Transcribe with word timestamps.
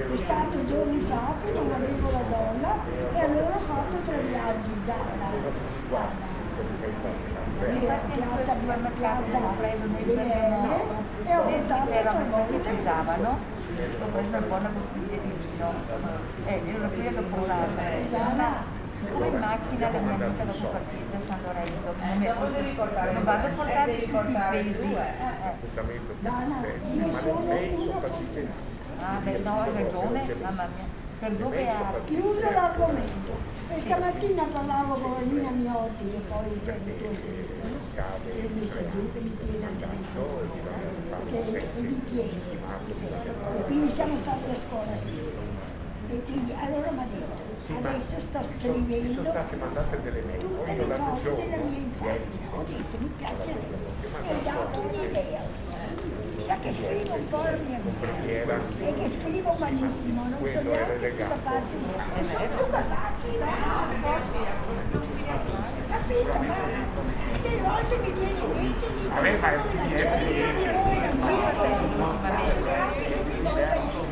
È 0.00 0.16
stato 0.16 0.66
giorni 0.66 1.00
fa 1.08 1.34
che 1.44 1.52
non 1.52 1.70
avevo 1.70 2.10
la 2.10 2.22
donna 2.28 2.74
e 3.12 3.20
allora 3.20 3.54
ho 3.54 3.58
fatto 3.58 3.96
tre 4.06 4.18
viaggi 4.22 4.70
da 4.86 4.94
piazza, 7.60 8.54
piazza, 8.54 8.90
piazza 8.96 9.38
delle 10.04 10.32
Emre 10.32 10.80
e 11.26 11.36
ho 11.36 11.42
portato 11.42 11.86
tre 11.90 12.24
volte. 12.30 12.56
pesavano, 12.70 13.28
ho 13.28 14.06
preso 14.06 14.28
una 14.28 14.40
buona 14.40 14.68
bottiglia 14.70 15.18
di 15.22 15.32
vino. 15.38 15.72
Eh, 16.46 16.62
ero 16.66 16.88
qui 16.88 17.14
Caporata. 17.14 18.78
Siccome 19.00 19.26
in 19.28 19.38
macchina 19.38 19.90
la 19.90 19.98
mia 19.98 20.14
amica 20.14 20.44
dopo 20.44 20.66
partita 20.66 21.16
a 21.16 21.20
San 21.26 21.38
Lorenzo, 21.42 21.94
non, 22.04 22.18
mi, 22.18 22.26
non 23.14 23.24
vado 23.24 23.46
a 23.46 23.50
portare 23.50 23.98
tutti 23.98 24.30
i 24.30 24.36
pesi. 24.50 24.92
Eh. 24.92 25.12
Dana, 26.20 26.62
io 26.92 27.18
sono 27.18 27.38
uno 27.38 28.00
Ah, 29.02 29.18
beh, 29.24 29.38
no, 29.38 29.60
hai 29.60 29.72
ragione, 29.72 30.34
mamma 30.42 30.68
mia. 30.74 30.84
Per 31.20 31.32
dove 31.36 31.68
archi? 31.68 32.14
Chiuso 32.14 32.50
l'argomento. 32.50 33.32
E 33.74 33.80
stamattina 33.80 34.44
parlavo 34.44 34.94
con 34.94 35.12
la 35.12 35.20
Nina 35.20 35.50
Miotti, 35.50 36.10
che 36.10 36.20
poi 36.28 36.60
c'è 36.64 36.74
il 36.74 36.84
telefono, 36.84 37.28
e 38.26 38.48
mi 38.52 38.66
che 38.68 39.20
mi 39.20 39.36
tiene 39.44 39.66
al 39.66 39.76
e 41.32 41.80
mi 41.80 42.04
tiene. 42.10 42.30
E 43.56 43.62
quindi 43.64 43.90
siamo 43.90 44.16
stati 44.18 44.50
a 44.50 44.54
scuola 44.68 44.92
assieme. 44.92 45.48
E 46.10 46.22
quindi 46.24 46.52
allora 46.52 46.90
mi 46.90 46.98
ha 46.98 47.06
detto, 47.12 47.78
adesso 47.86 48.16
sto 48.28 48.40
scrivendo 48.58 49.12
sono 49.12 49.30
state 49.30 49.56
mandate 49.56 50.02
delle 50.02 50.22
mail, 50.22 50.38
tutte 50.38 50.74
le 50.74 50.96
cose 50.96 51.34
della 51.36 51.56
mia 51.56 51.78
infanzia. 51.78 52.40
Ho 52.52 52.64
detto, 52.64 52.98
mi 52.98 53.10
piacerebbe. 53.16 53.76
E 54.26 54.34
ho 54.34 54.40
dato 54.42 54.80
un'idea. 54.80 55.69
Sa 56.50 56.58
che 56.58 56.72
scrivo 56.72 57.14
un 57.14 57.28
po' 57.28 57.44
vita 57.62 58.58
e 58.80 58.94
che 58.94 59.08
scrivo 59.08 59.54
malissimo, 59.56 60.26
non 60.28 60.44
so 60.44 60.60
neanche 60.62 60.98
di 60.98 61.22
scrivere. 61.86 62.50
Sono 62.50 62.74
no? 63.38 63.60
Capito? 65.86 66.32
Ma 66.32 66.56
delle 67.40 67.60
volte 67.62 67.96
mi 67.98 68.10
viene 68.10 68.36
in 68.36 68.50
mente 68.50 68.86
di 68.98 69.06
voi 69.06 69.38
la 69.40 69.62
gente 69.62 69.78
di 69.78 70.74
voi 70.74 70.98
la 70.98 71.06
mia 71.06 71.38
anche 72.82 73.04
se 73.06 73.22
di 73.28 73.42
voi 73.42 73.70
la 73.70 73.78
Fica 73.80 74.10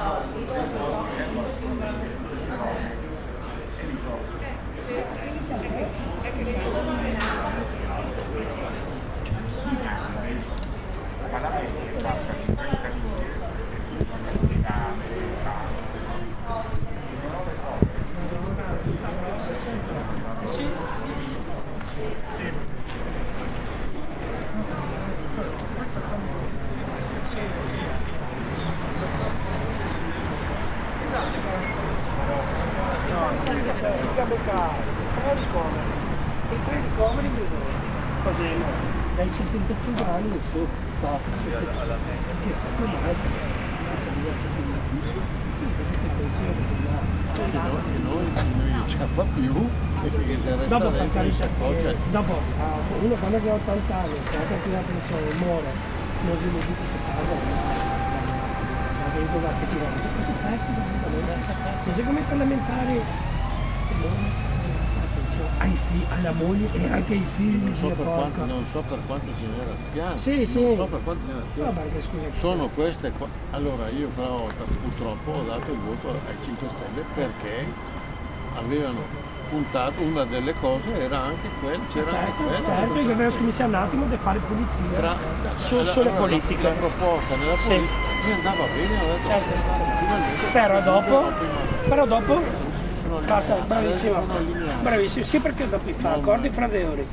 beccare, 0.00 0.32
tre 5.12 5.30
ricoveri. 5.30 5.90
E 6.22 6.32
quei 6.32 6.44
ricoveri 6.44 7.10
bisogna 12.50 12.76
facendo 12.80 13.14
dai 13.16 13.36
75 13.78 14.66
anni 14.66 15.06
in 15.16 15.34
su. 15.34 15.60
No, 16.46 16.64
che 16.70 17.04
come 18.28 18.50
mai? 18.50 18.80
noi 19.70 20.20
non 20.20 20.39
diciamo 48.84 49.24
più 49.34 49.54
perché 49.54 49.64
se 49.66 49.68
resta 49.72 49.89
Dopo 50.00 50.88
per 50.88 50.92
dentro 50.92 51.12
carità, 51.12 51.34
si 51.34 51.42
appoggia 51.42 51.90
eh, 51.90 51.96
dopo 52.10 52.32
ah, 52.32 52.78
uno 53.02 53.14
quando 53.14 53.36
ha 53.36 53.54
80 53.54 53.94
anni, 53.94 54.16
anche 54.16 54.70
la 54.70 54.80
pensione, 54.80 55.34
muore, 55.44 55.70
non 56.24 56.36
si 56.40 56.44
lo 56.50 56.58
dice 56.58 56.88
a 56.88 57.00
casa, 57.04 57.34
ma 58.96 59.06
dentro 59.12 59.38
da 59.40 59.48
che 59.60 59.68
tira, 59.68 59.88
questi 60.14 60.32
pezzi 60.40 60.70
da 60.74 61.92
secondo 61.92 62.12
me 62.12 62.20
i 62.20 62.24
parlamentari 62.24 63.02
ai 65.58 65.76
figli, 65.76 66.04
alla 66.08 66.32
moglie 66.32 66.68
e 66.72 66.90
anche 66.90 67.12
ai 67.12 67.24
figli 67.24 67.62
non 67.62 67.74
so, 67.74 67.88
per 67.88 68.06
quanto, 68.06 68.44
non 68.46 68.66
so 68.66 68.80
per 68.80 68.98
quanto 69.06 69.26
ce 69.38 69.46
n'era 69.46 69.76
piano. 69.92 70.18
Sì, 70.18 70.46
sì. 70.46 70.62
non 70.62 70.74
so 70.76 70.86
per 70.86 71.04
quanto 71.04 71.26
ce 71.26 71.32
n'era 71.32 71.70
No, 71.70 71.72
piano. 71.72 72.00
Scusa, 72.00 72.38
sono 72.38 72.68
queste 72.68 73.10
qua. 73.12 73.28
Allora 73.50 73.88
io 73.90 74.08
però 74.08 74.46
purtroppo 74.82 75.30
ho 75.32 75.42
dato 75.42 75.70
il 75.70 75.78
voto 75.78 76.18
ai 76.26 76.36
5 76.42 76.68
Stelle 76.68 77.04
perché 77.14 77.66
avevano 78.54 79.02
puntato 79.50 80.00
una 80.00 80.24
delle 80.24 80.54
cose 80.54 80.96
era 80.96 81.18
anche 81.22 81.48
quella 81.60 81.78
c'era 81.92 82.06
anche 82.06 82.24
certo, 82.26 82.42
quella 82.44 82.64
certo, 82.64 82.92
che 82.94 83.02
doveva 83.02 83.30
cominciare 83.36 83.68
un 83.68 83.74
attimo 83.74 84.04
a 84.10 84.16
fare 84.18 84.38
pulizia. 84.38 84.84
tra, 84.96 85.16
Su- 85.56 85.74
allora, 85.74 85.90
sulle 85.90 86.10
la- 86.10 86.16
politiche. 86.16 86.62
la 86.62 86.70
proposta 86.70 87.34
nella 87.36 87.58
Sì. 87.58 87.68
politica 87.68 88.08
mi 88.24 88.32
andava 88.32 88.64
bene 88.64 89.06
detto 89.06 89.28
Certo. 89.28 89.52
finalmente 89.98 90.46
Però 90.52 90.80
dopo, 90.80 91.32
però 91.88 92.06
dopo, 92.06 92.40
basta, 93.26 93.54
bravissimo, 93.66 94.26
bravissimo, 94.82 95.24
sì 95.24 95.38
perché 95.40 95.68
dopo 95.68 95.90
fa 95.96 96.12
accordi 96.12 96.50
fra 96.50 96.66
di 96.68 96.82
ore 96.82 97.06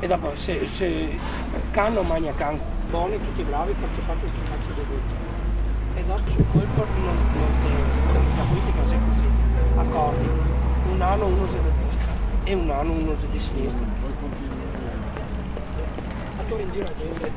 e 0.00 0.06
dopo 0.06 0.32
se, 0.34 0.66
se 0.66 1.18
canno 1.72 2.02
magna 2.02 2.32
can, 2.36 2.58
buoni, 2.90 3.18
tutti 3.22 3.42
bravi, 3.42 3.72
partecipate 3.78 4.20
tutti 4.24 4.40
i 4.40 4.44
cazzo 4.50 4.72
di 4.74 4.82
voto. 4.88 5.20
E 5.94 6.04
dopo 6.06 6.20
su 6.30 6.44
quel 6.50 6.66
non, 6.74 6.86
non, 7.04 7.16
non, 8.12 8.24
la 8.36 8.42
politica 8.48 8.84
sia 8.88 8.98
così, 8.98 9.78
accordi, 9.78 10.28
un 10.90 11.00
anno 11.02 11.26
uno 11.26 11.46
si 11.46 11.52
di 11.52 11.58
destra 11.62 11.71
e 12.44 12.54
un 12.54 12.70
anno 12.70 12.92
uno 12.92 13.14
di 13.30 13.38
sinistra. 13.38 13.86
Attore 16.38 16.62
in 16.62 16.70
giro 16.72 16.88
a 16.88 16.92
gente. 16.94 17.32